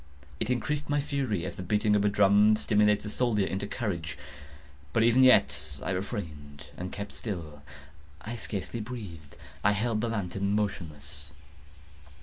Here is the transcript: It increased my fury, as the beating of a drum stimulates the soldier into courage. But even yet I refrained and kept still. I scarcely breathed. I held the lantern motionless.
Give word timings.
It 0.39 0.49
increased 0.49 0.89
my 0.89 0.99
fury, 0.99 1.45
as 1.45 1.57
the 1.57 1.61
beating 1.61 1.95
of 1.95 2.03
a 2.03 2.09
drum 2.09 2.55
stimulates 2.55 3.03
the 3.03 3.09
soldier 3.11 3.45
into 3.45 3.67
courage. 3.67 4.17
But 4.93 5.03
even 5.03 5.21
yet 5.21 5.77
I 5.83 5.91
refrained 5.91 6.65
and 6.75 6.91
kept 6.91 7.11
still. 7.11 7.61
I 8.19 8.35
scarcely 8.35 8.79
breathed. 8.79 9.35
I 9.63 9.73
held 9.73 10.01
the 10.01 10.09
lantern 10.09 10.53
motionless. 10.53 11.29